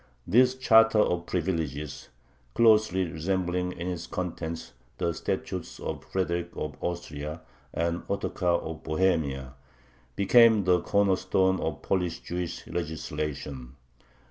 [0.25, 2.09] This charter of privileges,
[2.55, 9.53] closely resembling in its contents the statutes of Frederick of Austria and Ottocar of Bohemia,
[10.15, 13.75] became the corner stone of Polish Jewish legislation.